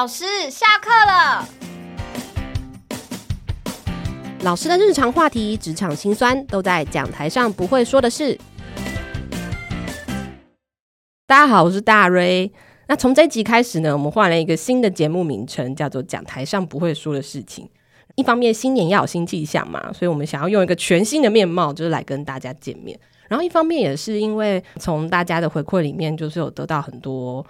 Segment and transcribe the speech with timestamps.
[0.00, 1.48] 老师，下课了。
[4.42, 8.38] 老师的日常话题、职场辛酸，都在讲台上不会说的事。
[11.26, 12.52] 大家好，我是大瑞。
[12.86, 17.64] 那从这集开始呢，我们换了一个新的节目名称，叫做《讲台上不会说的事情》。
[18.14, 22.96] 一方面，新年要有新气象嘛，所以我们想要用一个全新的面貌，就是来跟大家见面。
[23.26, 27.44] 然后，一方面也是因为从大家的回馈里面，就是有得到很多。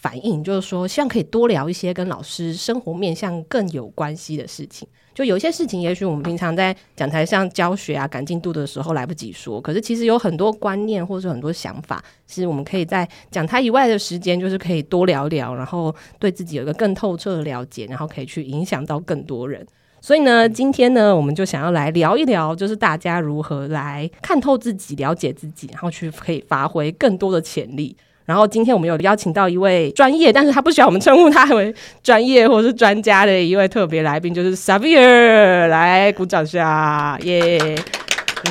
[0.00, 4.88] 反应就是说，希望可以多聊一些跟老师生活面向更有关系的事情。
[5.14, 19.66] 就有一些事情，也许我们平常在讲台上教学啊、赶进度的时候来不及说，可是其实有很多观念或者很多想法，是我们可以在讲台以外的时间，就是可以多聊聊，然后对自己有一个更透彻的了解，然后可以去影响到更多人。
[20.00, 27.94] 所以呢，今天呢，我们就想要来聊一聊，就是大家如何来看透自己、了解自己，然后去可以发挥更多的潜力。
[28.30, 37.82] 然后今天我们有邀请到一位专业，但是他不需要我们称呼他为专业或是专家的一位特别来宾，就是 Xavier，来鼓掌下，耶、yeah!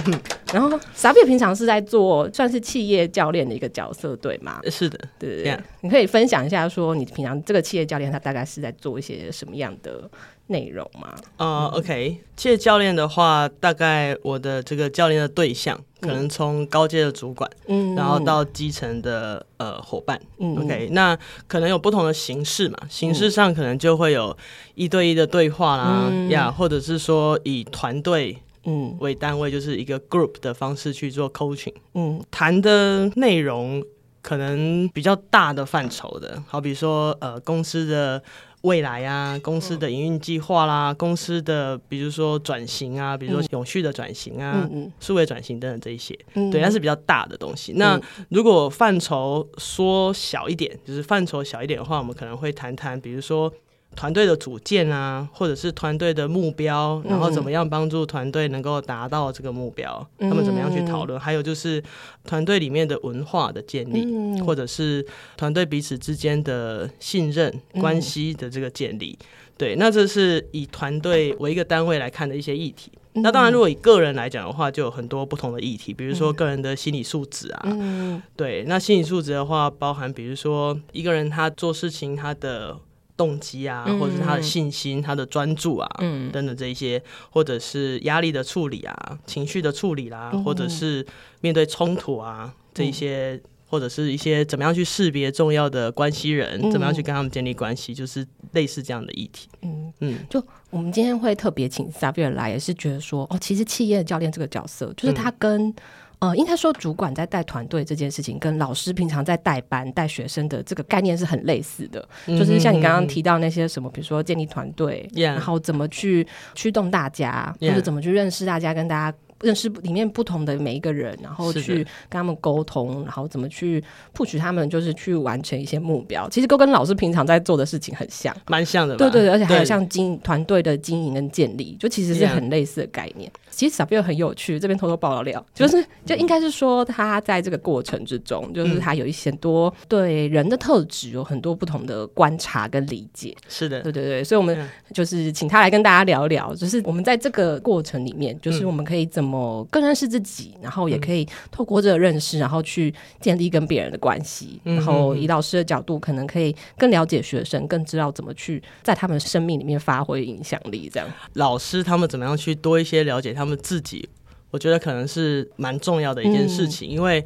[0.05, 0.19] 嗯！
[0.53, 4.59] 然后 Xavier 平常是在做算是企业教练的一个角色，对吗？
[4.69, 5.53] 是的，对对对。
[5.53, 5.59] Yeah.
[5.79, 10.11] 你可以分享一下，说你平常这个企业教练他大概是在做一些什么样的
[10.49, 11.15] 内容吗？
[11.37, 15.79] 呃、uh,，OK，企业教练的话，大概我的这个教练的对象。
[16.01, 24.33] 可能从高阶的主管，嗯，然后到基层的呃伙伴，嗯，OK，那可能有不同的形式嘛，形式上可能就会有
[24.75, 28.95] 一对一的对话啦，呀、嗯，或者是说以团队嗯。
[29.01, 33.83] 为单位，就是一个 group 的方式去做 coaching，嗯，谈的内容
[34.21, 38.23] 可能比较大的范畴的，好比说呃公司的。
[38.61, 44.67] 未来啊，公司的营运计划啦，公司的比如说转型啊，比如说永续的转型啊，
[44.99, 47.71] 数、嗯、位转型等等这一些，嗯、对，那是比较大的东西。
[47.73, 53.51] 嗯、那如果范畴缩小一点，就是范畴小一点的话，我们可能会谈谈，比如说。
[53.95, 60.07] 团队的组建啊，或者是团队的目标，然后怎么样帮助团队能够达到这个目标？
[60.19, 61.19] 嗯、他们怎么样去讨论？
[61.19, 61.83] 还有就是
[62.23, 65.05] 团队里面的文化的建立，嗯、或者是
[65.35, 69.17] 团队彼此之间的信任关系的这个建立。
[69.19, 69.25] 嗯、
[69.57, 72.91] 对，那这是以团队为一个单位来看的一些议题。
[73.15, 77.63] 嗯、那当然，如果以个人来讲的话，就有很多不同的议题，比如说个人的心理素质啊。
[77.65, 82.77] 嗯、对，那心理素质的话，包含比如说一个人他做事情他的。
[83.19, 91.05] 动机啊，或者是他的信心、嗯、他的专注啊，嗯、等等这一些，或者是压力的处理啊，情绪的处理啦、或者是
[91.41, 99.49] 面对冲突啊，这一些，嗯、或者是一些怎么样去识别重要的关系人，嗯、怎么样去跟他们建立关系，就是类似这样的议题。
[99.63, 99.91] 嗯。
[99.99, 105.75] 嗯，就我们今天会特别请 Xavier 来，也是觉得说，哦，其实企业教练这个角色，就是他跟、嗯。
[106.19, 112.07] 呃，应该说，主管在带团队这件事情，跟老师平常在带班带学生的这个概念是很类似的。
[112.27, 119.17] 嗯、就是像你刚刚提到那些什么，比如说建立团队.然后怎么去驱动大家.或者怎么去认识大家，跟大家。
[119.41, 123.81] 认识里面不同的每一个人，然后去跟他们沟通，然后怎么去
[124.13, 126.27] push 他们，就是去完成一些目标。
[126.27, 128.97] 其实都跟老师平常在做的事情很像，蛮像的。
[128.97, 133.31] 对对对，而且还有像经团队的经营跟建立，就其实是很类似的概念。
[133.59, 143.35] 其实 Xavier 很有趣，这边偷偷爆料，就是就应该是说他在这个过程之中，就是他有一些多对人的特质有很多不同的观察跟理解。
[143.49, 144.57] 是的，对对对，所以我们
[144.93, 149.49] 就是请他来跟大家聊聊，就是我们在这个过程里面，就是我们可以怎么。
[149.71, 154.61] 更认识自己，然后也可以透过这个认识，然后去建立跟别人的关系。
[154.63, 160.89] 然后以老师的角度，可能可以更了解学生，更知道怎么去在他们生命里面发挥影响力。
[160.93, 164.07] 这样，老师他们怎么样去多一些了解他们自己？
[164.51, 167.23] 我觉得可能是蛮重要的一件事情，嗯、因为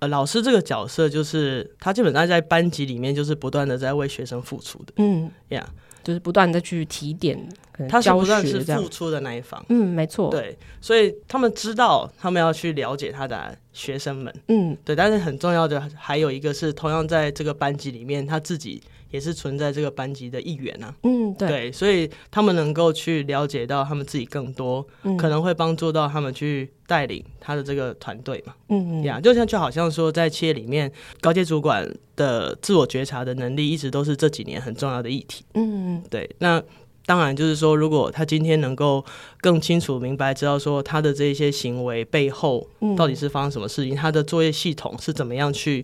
[0.00, 4.92] 呃，老师这个角色就是他基本上在班级里面就是不断的在为学生付出的。
[4.96, 5.66] 嗯，呀。
[5.66, 5.80] Yeah.
[6.04, 7.46] 就是不断的去提点，
[7.86, 9.62] 他是不断是付出的那一方。
[9.68, 10.30] 嗯，没错。
[10.30, 14.34] 对，所以他们知道他们要去了解他的学生们。
[14.46, 14.96] 嗯，对。
[14.96, 20.94] 但是很重要的还有一个是，同样在这个班级里面，他自己也是存在这个班级的一员啊。
[21.02, 21.48] 嗯，对。
[21.48, 28.54] 对，所以他们能够去了解到他们自己更多，嗯、可能会帮助到他们去带领他的这个团队嘛。
[28.68, 29.04] 嗯嗯。
[29.04, 30.90] 呀，就像就好像说，在企业里面，
[31.20, 35.44] 高阶主管的自我觉察的能力，一直都是这几年很重要的议题。
[35.54, 36.28] 嗯，对。
[36.38, 36.62] 那
[37.08, 39.02] 当然就是说，如果他今天能够
[39.40, 42.68] 更清楚明白，知道说他的这些行为背后
[42.98, 45.82] 到底是发生什么事情，嗯、他的作业系统是怎么样去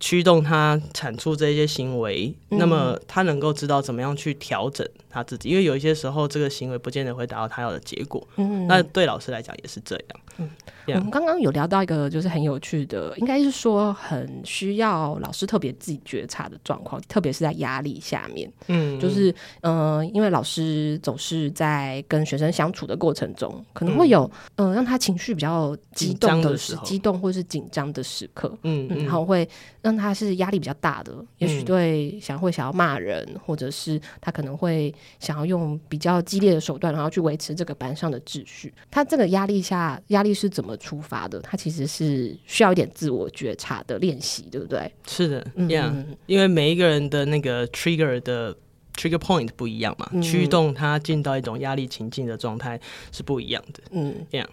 [0.00, 8.26] 驱动他产出这些行为，嗯、那么他能够知道怎么样去调整他自己，因为有一些时候这个行为不见得会达到他要的结果。
[8.34, 10.20] 嗯，那对老师来讲也是这样。
[10.38, 10.50] 嗯，
[10.88, 18.50] 我们刚刚有聊到一个就是很有趣的，应该是说很需要老师特别自己觉察的状况，特别是在压力下面。
[18.66, 28.52] 嗯，就是嗯、呃，因为老师总是在跟学生相处的过程中，可能会有嗯、呃、让他情绪比较激动的时，激动或是紧张的时刻。
[28.64, 29.48] 嗯，嗯，然后会
[29.82, 38.74] 让他是压力比较大的，也许对想会想要骂人，或者是他可能会想要用比较激烈的手段，然后去维持这个班上的秩序。
[38.90, 40.23] 他这个压力下压。
[40.24, 41.38] 力是怎么出发的？
[41.40, 44.90] 它其实是需要一点自我觉察的练习，对不对？
[45.06, 45.92] 是的，嗯，yeah,
[46.26, 48.56] 因为每一个人的那个 trigger 的
[48.96, 52.80] trigger point 不一样嘛，嗯，驱动他进到一种压力情境的状态
[53.12, 53.80] 是不一样的。
[53.90, 54.46] 嗯，yeah.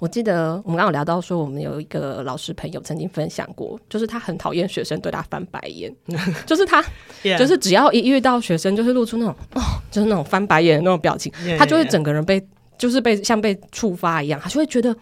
[0.00, 5.94] 我记得我们刚刚有聊到说，我们有一个老师朋友曾经分享过，就是他很讨厌学生对他翻白眼，
[6.46, 6.82] 就是他.
[7.38, 12.42] 就是只要一遇到学生，就是露出那种哦，就是那种翻白眼的那种表情，yeah, 他就会整个人被，
[12.78, 14.96] 就是被像被触发一样，他就会觉得。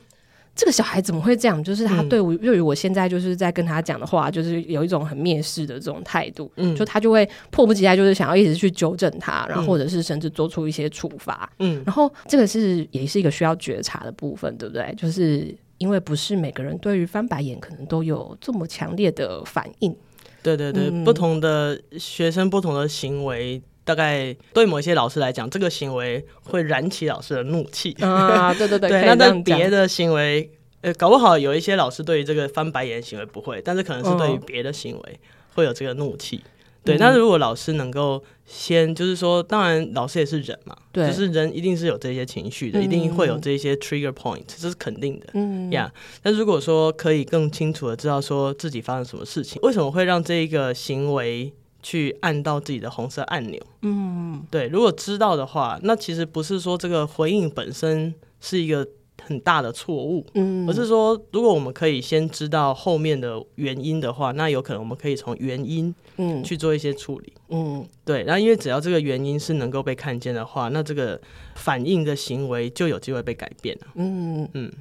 [0.59, 1.63] 这个小孩怎么会这样？
[1.63, 6.51] 就是他对我，对于我现在就是在跟他讲的话，就是有一种很蔑视的这种态度。
[6.57, 11.49] 嗯，就他就会迫不及待，就是想要一直去纠正他，然后或者是甚至做出一些处罚。
[11.61, 14.93] 嗯，然后这个是也是一个需要觉察的部分，对不对？
[14.97, 19.95] 就是因为不是每个人对于翻白眼可能都有这么强烈的反应。
[20.43, 23.63] 对对对，嗯，不同的学生，不同的行为。
[23.89, 28.53] 大概对某些老师来讲，这个行为会燃起老师的怒气啊！
[28.53, 29.05] 对对对，对。
[29.09, 30.51] 那但别的行为，
[30.83, 35.21] 呃，搞不好有一些老师对于这个翻白眼行为不会，但是可能是对于别的行为
[35.55, 36.37] 会有这个怒气。
[36.37, 45.29] 哦、对，那如果老师能够先，就是说，当然老师也是人嘛，对，就是人一定是有这些情绪的，一定会有这些 trigger point，这是肯定的。
[45.33, 45.91] 嗯呀，
[46.23, 51.51] 但如果说可以更清楚的知道说自己发生什么事情，为什么会让这一个行为
[51.83, 54.67] 去按到自己的红色按钮，嗯，对。
[54.69, 58.87] 如果知道的话，那其实不是说这个回应本身是一个
[59.23, 68.25] 很大的错误，嗯，而是说，如果我们可以先知道后面的原因的话，那有可能我们可以从原因，嗯，去做一些处理，嗯，对。
[68.25, 71.21] 然后，因为只要这个原因是能够被看见的话，那这个
[71.55, 74.73] 反应的行为就有机会被改变了，嗯嗯。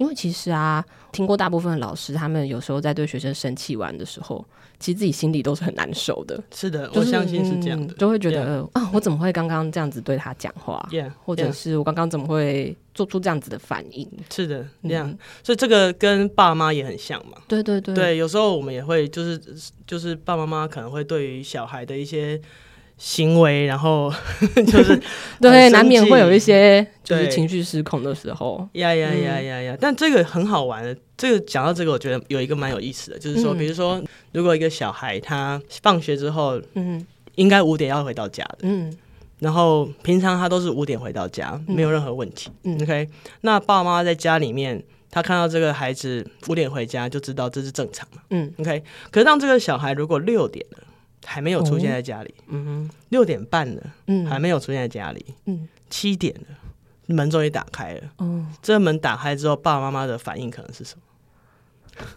[0.00, 0.82] 因为其实啊，
[1.12, 4.42] 听过大部分的老师，他们有时候在对学生生气完的时候，
[4.78, 6.42] 其实自己心里都是很难受的。
[6.54, 14.10] 是的，就是、我相信是这样的，就会觉得啊、哦，我怎么会刚刚这样子对他讲话？Yeah, 或者是我刚刚怎么会做出这样子的反应？
[14.30, 15.18] 是的，这样、嗯。
[15.44, 17.36] 所以这个跟爸妈也很像嘛。
[17.46, 19.38] 对对对，对，有时候我们也会就是
[19.86, 22.40] 就是爸爸妈妈可能会对于小孩的一些。
[23.02, 24.12] 行为，然后
[24.54, 25.02] 就是
[25.40, 26.86] 对，难免会有一些
[27.18, 28.68] 就是情绪失控的时候。
[28.72, 29.76] 呀呀呀呀呀！
[29.80, 34.02] 但这个很好玩的，这个讲到这个，我觉得有一个蛮有意思的，就是说，比如说，
[34.32, 37.04] 如果一个小孩他放学之后，嗯，
[37.34, 38.96] 应该五点要回到家的，嗯，
[39.38, 43.08] 然后平常他都是五点回到家，没有任何问题，嗯，OK。
[43.42, 48.82] 那爸爸妈妈在家里面，他看到这个孩子五点回家，就知道这是正常嘛，嗯，OK。
[49.10, 50.78] 可是当这个小孩如果六点了。
[51.26, 56.56] 还没有出现在家里，嗯哼，六点半了，嗯，还没有出现在家里，嗯，七点了，
[57.14, 61.02] 门终于打开了，嗯，这个门打开之后，爸爸妈妈的反应可能是什么？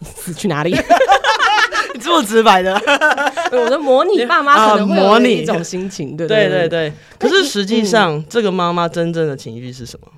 [0.04, 0.74] 死去哪里？
[2.00, 2.74] 这么直白的，
[3.52, 6.92] 我的模拟爸妈可能会模拟一种心情，对对对对。
[7.18, 10.08] 可是实际上，这个妈妈真正的情绪是什么？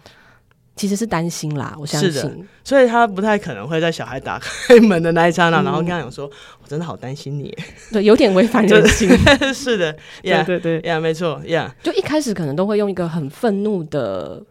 [0.75, 6.27] 其实是担心啦，我相信，是的，所以他不太可能会在小孩打开门的那一刹那，嗯、然后跟他讲说
[6.63, 7.55] ：“我真的好担心你。”
[7.93, 9.09] 对，有点违反人性。
[9.55, 14.43] 是的，呀，对对呀，没错，呀，就一开始可能都会用一个很愤怒的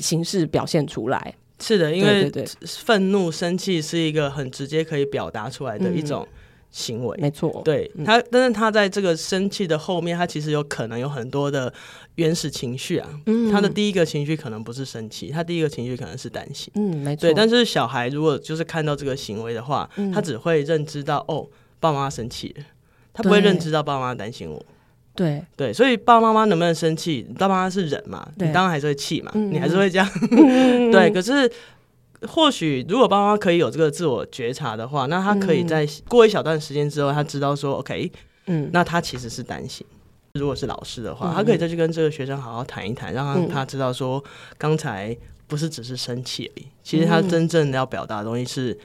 [0.00, 1.34] 形式表现出来。
[1.58, 2.30] 是的，因为
[2.64, 6.26] 愤怒、生气是一个很直接可以表达出来的一种。
[6.74, 11.70] 行为没错，对他，但是他在这个生气的后面，他其实有可能有很多的
[12.14, 13.06] 原始情绪啊。
[13.26, 16.72] 嗯，他的第一个情绪可能不是生气，他第一个情绪可能是担心。
[16.74, 17.20] 嗯，没错。
[17.20, 21.46] 对，但是小孩如果就是看到这个行为的话，嗯、他只会认知到哦，
[21.78, 22.64] 爸妈生气了，
[23.12, 24.64] 他不会认知到爸妈担心我。
[25.14, 30.08] 对对，所以爸爸妈妈能不能生气，爸爸妈是人嘛，你当然还是会气嘛，嗯、你还是会这样。
[30.30, 31.50] 嗯、 对，可是。
[32.28, 38.12] 或许如果爸妈可以有这个自我觉察的话，那他可以在过一小段时间之后，他知道说，OK，
[38.46, 39.84] 嗯，那他其实是担心。
[40.34, 44.22] 如果是老师的话，嗯、他可以再去跟这个学生好好谈一谈，让他他知道说，
[44.56, 45.16] 刚才
[45.48, 48.78] 不是只是生气而已，其实他真正要表达的东西是，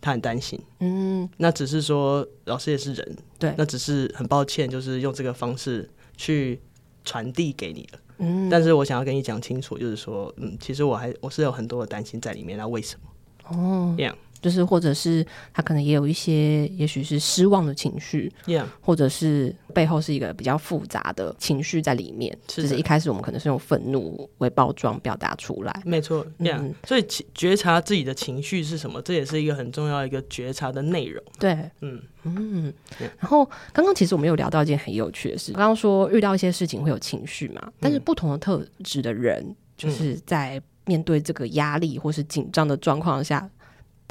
[0.00, 0.60] 他很担心。
[0.78, 6.60] 嗯，那只是说老师也是人，对，那只是很抱歉，就是用这个方式去
[7.04, 7.98] 传递给你了。
[8.18, 13.56] 嗯，但是我想要跟你讲清楚，就是说，嗯，其实我还我是有很多的担心在里面，那为什么？
[13.56, 18.32] 哦，这样，就是或者是他可能也有一些，也许是失望的情绪.
[18.80, 22.36] 或者是背后是一个比较复杂的情绪在里面。
[22.48, 31.22] 是就是一开始我们可能是用愤怒为包装表达出来，没错.嗯，所以觉察自己的情绪是什么，这也是一个很重要一个觉察的内容。
[31.38, 32.72] 对，嗯嗯。
[33.18, 43.48] 然后刚刚其实我们有聊到一件很有趣的事，刚刚说遇到一些事情会有情绪嘛，但是不同的特质的人，就是在面对这个压力或是紧张的状况下。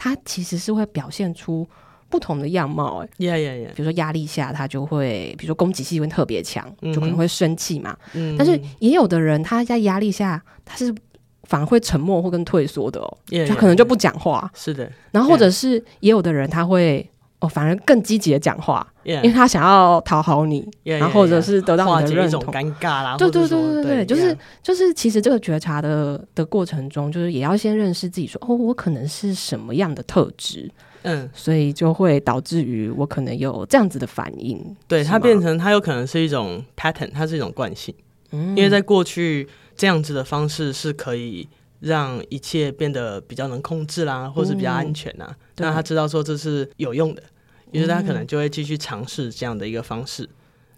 [0.01, 1.67] 他其实是会表现出
[2.07, 7.97] 不同的样貌，哎，yeah yeah yeah，比如说压力下，他就会，比如说攻击性会特别强，嗯、就可能会生气嘛。
[8.13, 10.95] 嗯，但是也有的人，他在压力下，他是
[11.43, 14.49] 反而会沉默或跟退缩的哦，yeah, 他可能就不讲话。
[14.55, 17.05] 是的，然后或者是也有的人，他会
[17.39, 23.15] 哦，反而更积极的讲话，yeah, 因为他想要讨好你，yeah, 然后或者是得到你的认同，尴尬啦。
[23.17, 30.69] 对对对对对，对就是.就是，其实这个觉察的的过程中，就是也要先认识自己说，说哦，我可能是什么样的特质，
[31.03, 34.75] 嗯，所以就会导致于我可能有这样子的反应。
[34.87, 37.95] 对，它变成它有可能是一种 pattern，它是一种惯性，
[38.31, 41.47] 嗯，因为在过去这样子的方式是可以
[41.79, 45.35] 让一切变得比较能控制啦，或是比较安全呐。
[45.57, 47.23] 那、嗯、他知道说这是有用的。
[47.71, 50.23] 于是他可能就会继续尝试这样的一个方式，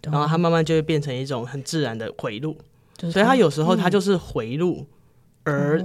[0.02, 2.54] 嗯，然后他慢慢就会变成一种很自然的回路，
[2.98, 4.84] 就是，所以他有时候他就是回路
[5.44, 5.82] 而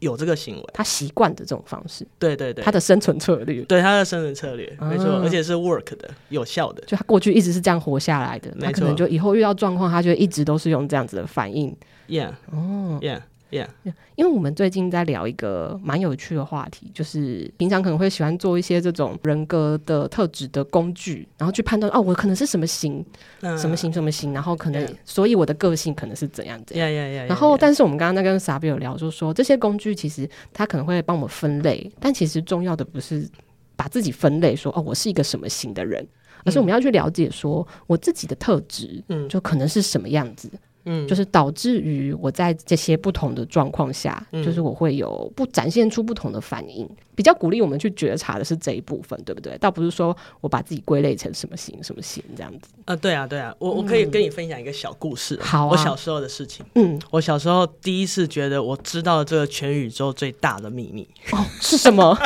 [0.00, 11.74] 有这个行为，他习惯的这种方式，对对对，他的生存策略，对他的生存策略，没错，而且是 work 的，有效的，就他过去一直是这样活下来的，他可能就以后遇到状况，他就一直都是用这样子的反应
[12.08, 13.22] ，yeah，哦，yeah。
[13.52, 13.68] Yeah.
[14.16, 23.04] 因为我们最近在聊一个蛮有趣的话题，就是平常可能会喜欢做一些这种人格的特质的工具，然后去判断哦，我可能是什么型
[23.42, 24.96] ，uh, 什么型，什么型，然后可能，yeah.
[25.04, 26.88] 所以我的个性可能是怎样怎样。
[26.88, 33.28] Yeah, yeah, yeah, yeah, 然后，但是我们刚刚在跟 Sabi 有聊，就是说这些工具其实它可能会帮我们分类，但其实重要的不是
[33.76, 36.06] 把自己分类说哦，我是一个什么型的人，
[36.44, 40.50] 而是我们要去了解说我自己的特质，嗯，就可能是什么样子。
[40.84, 46.88] 嗯，就是导致于我在这些不同的状况下，嗯，就是我会有不展现出不同的反应。
[47.14, 49.56] 比较鼓励我们去觉察的是这一部分，对不对？
[49.58, 52.70] 倒不是说我把自己归类成什么型什么型这样子。
[52.86, 56.64] 呃，对啊，对啊，我我可以跟你分享一个小故事，嗯，好啊，我小时候的事情。
[56.74, 62.18] 嗯，我小时候第一次觉得我知道了这个全宇宙最大的秘密哦，是什么？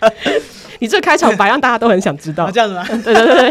[0.80, 2.84] 你这开场白让大家都很想知道，啊，这样子吗？
[3.02, 3.50] 对对对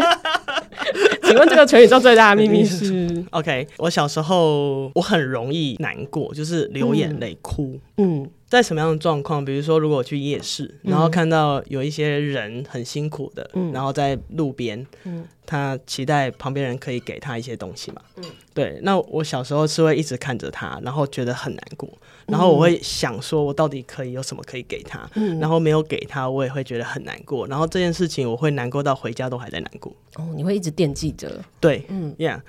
[1.28, 7.78] 请问这个全宇宙最大的秘密是？OK，我小时候我很容易难过，就是流眼泪、哭。
[7.98, 8.22] 嗯。
[8.22, 9.44] 嗯在什么样的状况？
[9.44, 18.02] 比如说，如果我去夜市，然后看到有一些人很辛苦的，嗯、然后在路边、嗯，他期待旁边人可以给他一些东西嘛。
[18.16, 18.24] 嗯、
[18.54, 18.78] 对。
[18.82, 21.88] 那我小时候是会一直看着他，然后觉得很难过，
[22.26, 25.08] 然后我会想说，我到底可以有什么可以给他？
[25.14, 27.46] 嗯、然后没有给他，我也会觉得很难过。
[27.46, 29.92] 然后这件事情，我会难过到回家都还在难过。
[30.16, 31.30] 哦，你会一直惦记着。
[31.60, 32.40] 对，嗯，Yeah。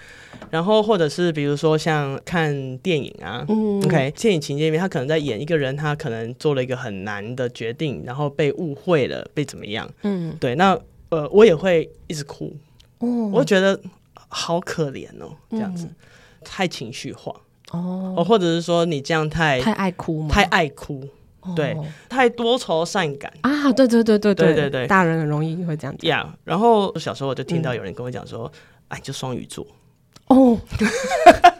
[0.49, 5.89] 然后或者是比如说像看电影啊、嗯、，OK，电影情节里面他可能在演一个人他。
[5.89, 9.89] 他可能做了一个很难的决定，然后被误会了，被怎么样？
[10.03, 10.53] 嗯，对。
[10.53, 10.79] 那
[11.09, 12.55] 呃，我也会一直哭，
[12.99, 13.79] 我觉得
[14.27, 15.87] 好可怜哦，这样子
[16.43, 17.33] 太情绪化。
[17.71, 21.07] 哦，或者是说你这样太太爱哭，太爱哭，
[21.55, 21.77] 对，
[22.09, 23.31] 太多愁善感。
[23.41, 24.53] 啊，对对对对对。
[24.55, 25.95] 对对，大人很容易会这样。
[25.99, 28.51] Yeah，然后小时候我就听到有人跟我讲说，
[28.87, 29.67] 哎，就双鱼座。
[30.27, 30.57] 哦，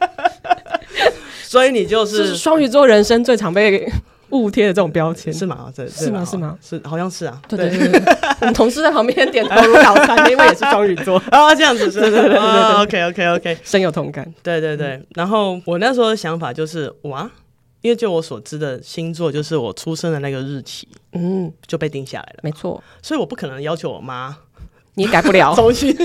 [1.43, 3.91] 所以你就是双鱼座，人生最常被。
[4.31, 5.71] 误贴的这种标签是吗？
[5.75, 6.25] 这是吗？
[6.25, 6.57] 是吗？
[6.61, 7.41] 是，好像是啊。
[7.47, 14.31] 对对对，对，我们同事在旁边点头如捣蒜，因为也是双鱼座啊，这样子是，对 对对，对，，OK OK OK，深有同感。
[14.43, 17.29] 对对对，嗯、然后我那时候的想法就是，哇，
[17.81, 22.83] 因为就我所知的星座，就是我出生的那个日期，嗯，就被定下来了，没错。
[23.01, 24.35] 所以我不可能要求我妈，
[24.95, 25.95] 你改不了， 重新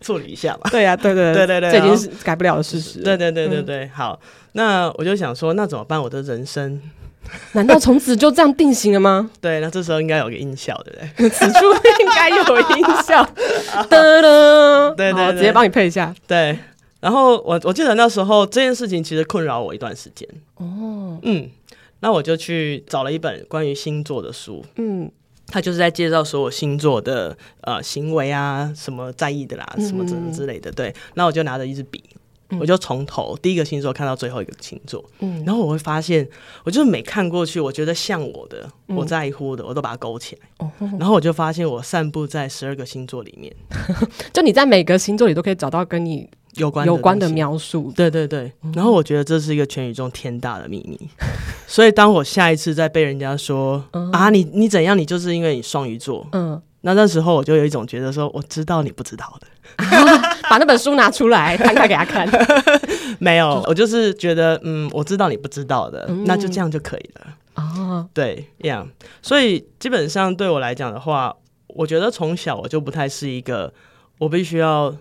[0.00, 0.70] 处理一下嘛。
[0.70, 3.00] 对呀、啊，对对对对对，这已经是改不了的事实。
[3.00, 4.18] 对对对对对，好，
[4.52, 6.00] 那我就想说，那怎么办？
[6.02, 6.80] 我的人生。
[7.52, 9.30] 难道从此就这样定型了吗？
[9.40, 11.30] 对，那这时候应该有个音效，对不对？
[11.30, 11.60] 此处
[12.00, 12.36] 应该有
[12.76, 13.24] 音效，
[13.88, 16.14] 噔噔，对对，直接帮你配一下。
[16.26, 16.58] 对，
[17.00, 20.28] 然后我我记得那时候这件事情其实困扰我一段时间。
[20.56, 21.48] 哦，嗯，
[22.00, 25.10] 那我就去找了一本关于星座的书，嗯，
[25.48, 30.70] 他就是在介绍所有星座的呃行为啊，什么在意的啦，什么什么之类的。
[30.70, 32.02] 对，那我就拿着一支笔。
[32.60, 36.28] 我就从头第一个星座看到最后一个星座，嗯，然后我会发现，
[36.64, 43.54] 我就是每看过去，我觉得像我的，嗯、我在乎的，我都把它勾起来，哦，然后我就发现我散布在十二个星座里面，
[44.32, 47.92] 就你在每个星座里都可以找到跟你有关有关的描述。
[47.96, 50.98] 对对对，然后我觉得这是一个全宇宙天大的秘密。
[51.66, 60.18] 所以当我下一次再被人家说、嗯、啊，你你怎样，你就是因为你双鱼座，嗯，那那时候我就有一种觉得说，我知道你不知道的，啊、
[60.50, 62.28] 把那本书拿出来摊开给他看。
[63.18, 67.36] 没有，我就是觉得，嗯，我知道你不知道的，嗯、那就这样就可以了。
[67.54, 68.88] 哦，对，这样。
[69.20, 71.34] 所以基本上对我来讲的话，
[71.68, 73.72] 我觉得从小我就不太是一个，
[74.18, 74.92] 我必须要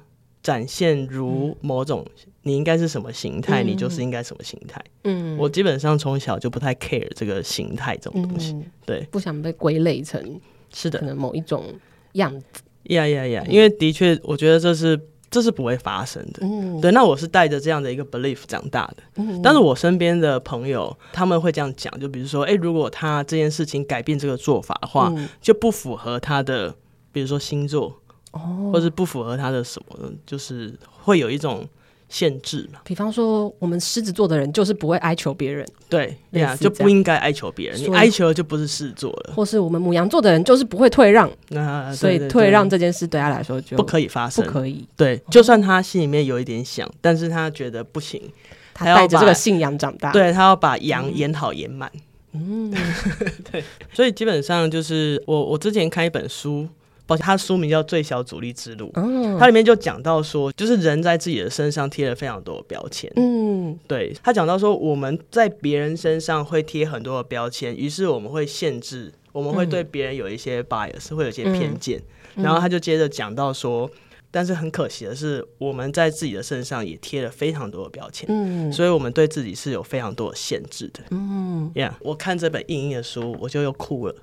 [0.43, 2.05] 展现如某种，
[2.43, 4.79] 你应该是什么形态，嗯、你就是应该什么形态。
[5.05, 8.51] 嗯，我基本上从小就不太 care 这个形态这种东西。
[8.53, 10.39] 嗯、对，不想被归类成
[10.73, 11.65] 是的，可能某一种
[12.13, 12.61] 样子。
[12.83, 13.45] 呀呀呀！
[13.47, 14.99] 因为的确，我觉得这是。
[15.33, 16.91] 这是不会发生的，嗯，对。
[16.91, 26.75] 那我是带着这样的一个 belief 长大的，嗯，但是我身边的朋友他们会这样讲，就比如说，哎，如果他这件事情改变这个做法的话，嗯，就不符合他的，
[27.13, 27.97] 比如说星座，
[28.31, 31.65] 哦，或是不符合他的什么，就是会有一种。
[32.11, 39.33] 限制嘛，比方说，我们狮子座的人就是不会哀求别人，对，对呀，就不应该哀求别人，你哀求就不是狮子座了。
[39.33, 44.85] 或是我们母羊座的人就是不会退让，那所以退让这件事对他来说就不可以发生，不可以。
[44.97, 48.21] 对，就算他心里面有一点想，但是他觉得不行，
[48.73, 51.89] 他带着这个信仰长大，对他要把羊演好演满。
[52.33, 52.69] 嗯，
[53.49, 53.63] 对，
[53.93, 56.67] 所以基本上就是我我之前看一本书。
[57.17, 58.91] 他书名叫《最小阻力之路》，
[59.39, 63.11] 它里面就讲到说，就是人在自己的身上贴了非常多的标签。
[63.15, 72.01] 嗯，对，他讲到说，我们在别人身上会贴很多的标签，于是我们会限制，我们会对别人有一些 bias，会有一些偏见。
[72.35, 73.89] 然后他就接着讲到说，
[74.31, 78.25] 但是很可惜的是，我们在自己的身上也贴了非常多的标签。
[78.29, 81.01] 嗯，所以我们对自己是有非常多的限制的。
[81.09, 84.15] 嗯，Yeah，我看这本硬硬的书，我就又哭了。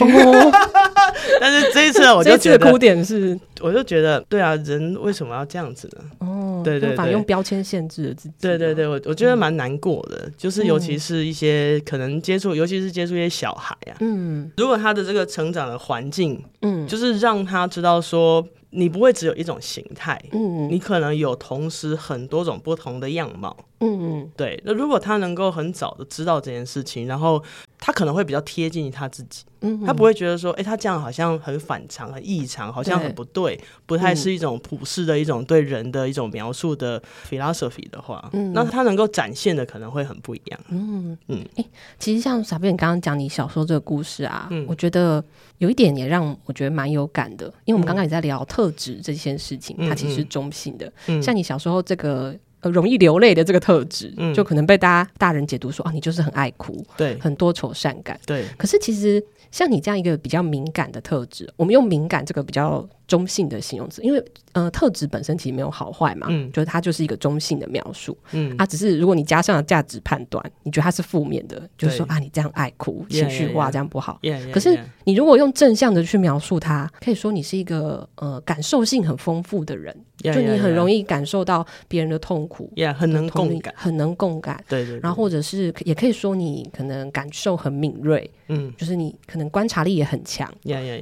[0.00, 0.52] 哦，
[1.40, 6.04] 但是这一次我就觉得，哭点是，我就觉得，对啊，人为什么要这样子呢？
[6.18, 8.34] 哦，对对对，用标签限制了自己。
[8.40, 18.46] 对对对，我我觉得蛮难过的，嗯、就是尤其是一些可能接触，尤其是接触一些小孩啊，嗯，如果他的这个成长的环境，嗯，就是让他知道说。
[18.70, 24.60] 你不会只有一种形态，嗯，你可能有同时很多种不同的样貌，嗯嗯，对。
[24.64, 27.42] 那如果他能够很早的知道这件事情，然后
[27.78, 41.44] 他可能会比较贴近他自己，嗯，他不会觉得说，哎，他这样好像很反常、很异常，好像很不对，不太是一种普世的一种对人的一种描述的 philosophy 的话，嗯，那他能够展现的可能会很不一样，嗯嗯。
[41.56, 41.64] 哎，
[42.00, 45.22] 其实像小编你刚刚讲你小时候这个故事啊，我觉得
[45.58, 48.44] 有一点也让我觉得蛮有感的，因为我们刚刚也在聊。
[48.48, 50.90] 特质这件事情，它其实是中性的。
[51.20, 58.44] 像你小时候这个呃容易流泪的这个特质，嗯、就可能被大家大人解读说啊，你就是很爱哭，对，很多愁善感，对。
[58.56, 62.88] 可是其实像你这样一个比较敏感的特质，我们用敏感这个比较。
[63.08, 74.18] 中性的形容词，因为呃，特质本身其实没有好坏嘛，嗯，就是它就是一个中性的描述，嗯，啊，只是如果你加上了价值判断，你觉得它是负面的，就是说啊，你这样爱哭、情绪化这样不好，
[74.52, 90.52] 可是你如果用正向的去描述它，可以说你是一个呃感受性很丰富的人，就你很容易感受到别人的痛苦，很能共感，很能共感，对对，然后或者是也可以说你可能感受很敏锐，嗯，就是你可能观察力也很强，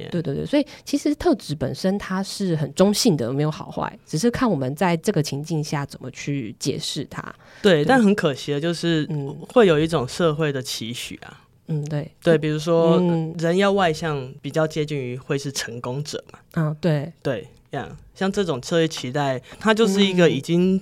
[0.09, 1.96] 对对对，所以其实特质本身。
[1.97, 7.21] 它是很中性的，没有好坏，只是看我们在这个情境下怎么去解释它。
[7.61, 11.41] 对，对，但很可惜的就是，嗯，会有一种社会的期许啊。
[11.67, 16.39] 嗯，对，对，比如说，嗯，人要外向，比较接近于会是成功者嘛。
[16.53, 20.81] 嗯，对，对，这样，像这种社会期待，它就是一个已经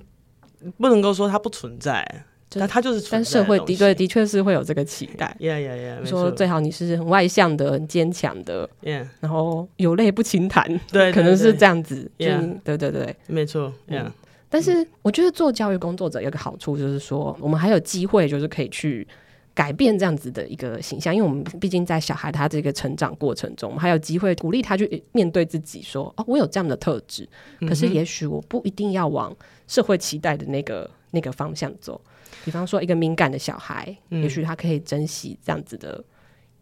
[0.77, 2.25] 不能够说它不存在。
[2.53, 5.35] 那他就是，但社会的确的确是会有这个期待。
[5.39, 9.07] Yeah, yeah, yeah, 说最好你是很外向的、很坚强的，Yeah.
[9.19, 12.09] 然后有泪不轻弹， 对，可能是这样子。
[12.17, 12.57] Yeah.
[12.63, 13.73] 对对对，没错。
[13.89, 14.11] Yeah.
[14.47, 19.05] 但是我觉得做教育工作者有个好处，就是说我们还有机会，就是可以去
[19.53, 27.27] 改变这样子的一个形象，因为我们毕竟在小孩他这个成长过程中，我们还有机会鼓励他去面对自己，说哦，我有这样的特质，
[27.67, 29.35] 可是也许我不一定要往
[29.67, 31.99] 社会期待的那个那个方向走。
[32.45, 36.01] 比方说，一个敏感的小孩，嗯、也许他可以珍惜这样子的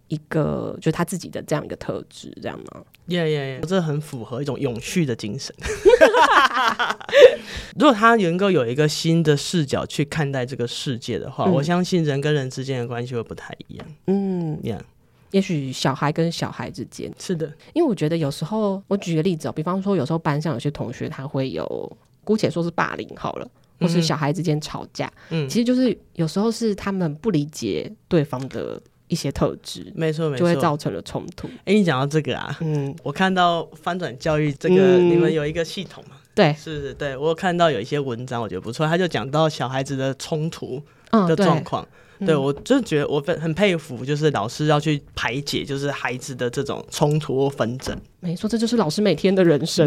[0.07, 2.81] 一个，就是他自己的这样一个特质，这样吗？
[3.07, 5.53] 耶耶耶，这很符合一种永续的精神。
[7.77, 13.85] 如果他能够有一个新的视角去看待这个世界的话，嗯、我相信人跟人之间的关系会不太一样。
[14.07, 14.57] 嗯，
[15.31, 23.49] 也许小孩跟小孩之间是的，因为我觉得有时候，我举个例子哦，比方说，有时候班上有些同学他会有，姑且说是霸凌好了。
[23.83, 31.47] 或是小孩之间吵架，嗯，其实就是有时候是他们不理解对方的一些特质，没错，没错，就会造成了冲突。
[31.65, 36.15] 哎，你讲到这个啊，嗯，我看到翻转教育这个，嗯、你们有一个系统嘛？
[36.33, 41.87] 对，是是，对我有看到有一些文章，我觉得不错，他就讲到小孩子的冲突的状况。
[42.19, 47.95] 嗯、对，我就觉得我很很佩服，就是老师要去排解，就是孩子的这种冲突或纷争。
[48.19, 49.85] 没错，这就是老师每天的人生，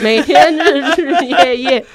[0.00, 1.86] 每天日日夜夜。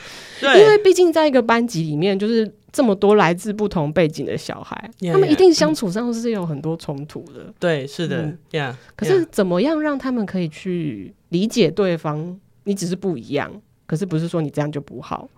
[0.43, 2.53] 对，因为毕竟在一个班级里面，就是。
[2.73, 7.43] 这么多来自不同背景的小孩，yeah, 他们一定相处上是有很多冲突的。
[7.43, 12.36] 嗯、对，是的，嗯 yeah, 可是怎么样让他们可以去理解对方？
[12.63, 15.29] 你只是不一样，可是不是说你这样就不好。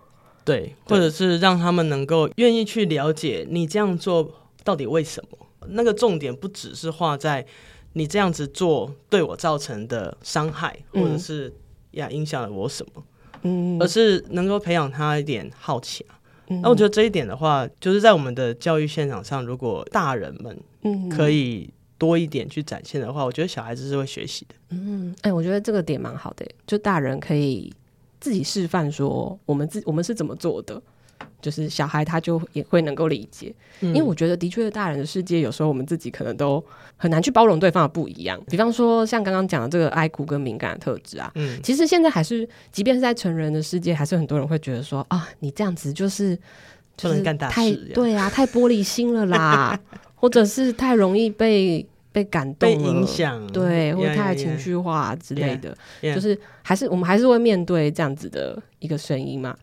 [0.46, 4.32] 对，对或者是让他们能够愿意去了解你这样做
[4.64, 5.46] 到底为什么？
[5.68, 7.44] 那个重点不只是画在
[7.92, 11.52] 你这样子做对我造成的伤害，或者是
[11.90, 13.04] 呀影响了我什么？
[13.46, 16.18] 嗯，而是能够培养他一点好奇啊。
[16.62, 20.56] 那我觉得这一点的话，就是在我们的教育现场上，如果大人们
[21.10, 24.54] 可以多一点去展现的话，我觉得小孩子是会学习的。
[24.70, 27.72] 嗯，哎、欸，我觉得这个点蛮好的，就大人可以
[28.20, 30.80] 自己示范说，我们自我们是怎么做的。
[31.46, 36.60] 就是小孩他就也会能够理解，嗯，因为我觉得的确，大人的世界有时候我们自己可能都
[36.96, 38.36] 很难去包容对方的不一样。
[38.50, 46.36] 比方说像刚刚讲的这个爱哭跟敏感的特质啊，嗯，其实现在还是，即便是在成人的世界，还是很多人会觉得说啊，你这样子就是
[46.96, 49.78] 就是太对啊，太玻璃心了啦，
[50.16, 51.86] 或者是太容易被。
[52.16, 56.14] 被感动、被影响，对，或者太情绪化之类的，yeah, yeah.
[56.14, 59.54] 就是还是我们还是会面对这样子的一个声音嘛。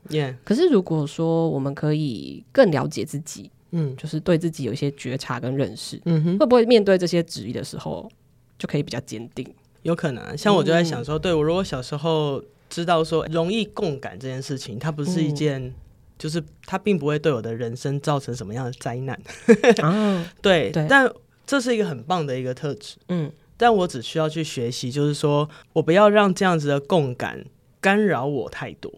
[0.43, 8.07] 可是如果说我们可以更了解自己，嗯，就是对自己有一些觉察跟认识，嗯哼，会不会面对这些质疑的时候
[8.59, 9.43] 就可以比较坚定？
[9.81, 12.39] 有可能，像我就在想说，嗯、对我如果小时候
[12.69, 15.73] 知道说容易共感这件事情，它不是一件，嗯、
[16.19, 19.19] 就是它并不会对我的人生造成什么样的灾难。
[19.81, 21.11] 啊、 对，对，但。
[21.45, 27.43] 这是一个很棒的一个特质，嗯，但我只需要去学习，就是说我不要让这样子的共感
[27.81, 28.91] 干扰我太多，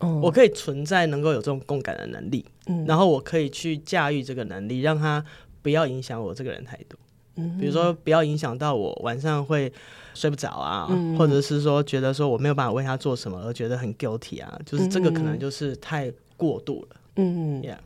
[0.00, 5.24] 哦，我可以存在能够有这种共感的能力，嗯，然后我可以去驾驭这个能力，让它
[5.62, 6.98] 不要影响我这个人太多，
[7.36, 9.72] 嗯，比如说不要影响到我晚上会
[10.12, 17.78] 睡不着啊，嗯，或者是说觉得说我没有办法为他做什么而觉得很 guilty 啊，就是这个可能就是太过度了，嗯，Yeah，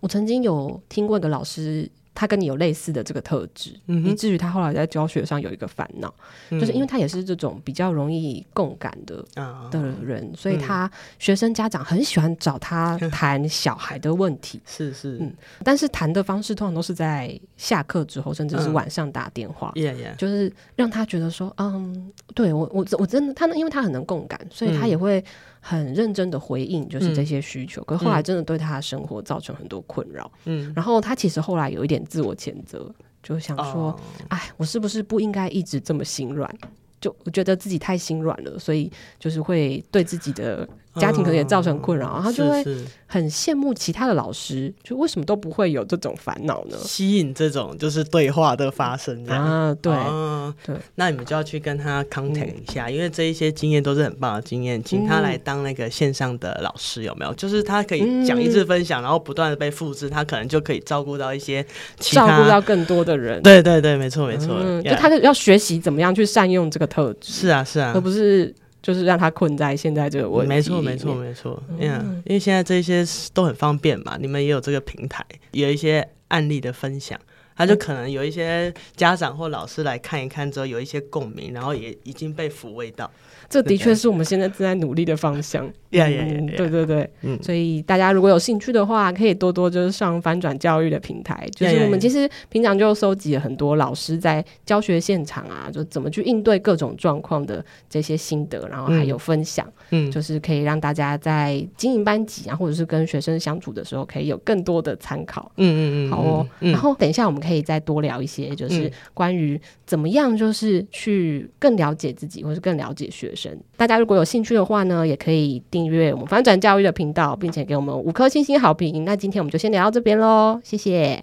[0.00, 1.90] 我曾经有听过一个老师。
[2.14, 6.14] 他跟你有类似的这个特质，嗯，以至于他后来在教学上有一个烦恼，
[6.50, 25.22] 嗯，就是因为他也是这种比较容易共感的，嗯，的人，所以他学生家长很喜欢找他谈小孩的问题， 是是，嗯，但是谈的方式通常都是在下课之后，甚至是晚上打电话，嗯，就是让他觉得说，嗯，对我我我真的他呢，因为他很能共感，所以他也会。
[25.66, 30.30] 很认真的回应，就是这些需求，嗯、可是后来真的对他的生活造成很多困扰。
[30.44, 33.98] 嗯，然后他其实后来有一点自我谴责，就想说
[34.28, 36.54] ：“哎、哦，我是不是不应该一直这么心软？
[37.00, 42.64] 就我觉得自己太心软了，所以就是会对自己的。”家庭可能也造成困扰，然后他就会
[43.06, 46.76] 很羡慕其他的老师，就为什么都不会有这种烦恼呢？
[46.78, 57.34] 吸引这种就是对话的发生啊，对、哦、对，那你们就要去跟他 contact 一下、嗯，因为这一些经验都是很棒的经验，请他来当那个线上的老师有没有？
[57.34, 61.64] 就是他可以讲一次分享，然后不断的被复制，他可能就可以照顾到一些
[61.98, 63.42] 其他照顾到更多的人。
[63.42, 67.32] 对对对，没错没错、嗯，就他要学习怎么样去善用这个特质。
[67.32, 68.54] 是啊是啊，而不是。
[68.84, 70.48] 就是让他困在现在这个问题。
[70.50, 71.62] 没错，没错，没错。
[71.78, 77.18] 嗯，因为现在这些都很方便嘛，你们也有这个平台，有一些案例的分享，
[77.56, 83.10] 他就可能有一些家长或老师来看一看之后，有一些共鸣，然后也已经被抚慰到。
[83.48, 85.66] 这的确是我们现在正在努力的方向。
[86.02, 91.46] 对、嗯、对对对，嗯，所以大家如果有兴趣的话，可以多多就是上翻转教育的平台。
[91.54, 105.50] 就是我们其实平常就收集了很多老师在教学现场啊，就怎么去应对各种状况的这些心得，然后还有分享，嗯，就是可以让大家在经营班级啊，或者是跟学生相处的时候，可以有更多的参考。
[105.56, 106.46] 嗯嗯嗯，好哦。
[106.60, 113.56] 然后等一下我们可以再多聊一些，就是关于怎么样，就是去更了解自己，或是更了解学生。
[113.76, 119.04] 大家如果有兴趣的话呢，也可以订阅我们翻转教育的频道，并且给我们五颗星星好评。
[119.04, 121.22] 那今天我们就先聊到这边喽，谢谢。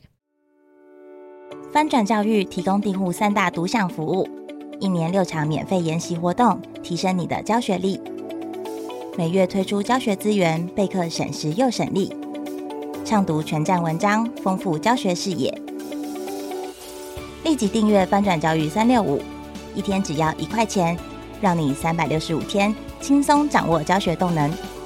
[1.73, 4.29] 翻转教育提供订户三大独享服务：
[4.79, 7.99] 一年六场免费研习活动，提升你的教学力；
[9.17, 12.13] 每月推出教学资源，备课省时又省力；
[13.03, 15.51] 畅读全站文章，丰富教学视野。
[17.43, 19.19] 立即订阅翻转教育三六五，
[19.73, 20.95] 一天只要一块钱。
[21.41, 22.71] 让你三百六十五天
[23.01, 24.80] 轻松掌握教学动能。